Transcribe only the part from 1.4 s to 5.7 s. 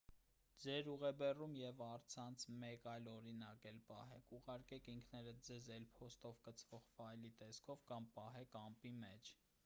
և առցանց մեկ այլ օրինակ էլ պահեք ուղարկեք ինքներդ ձեզ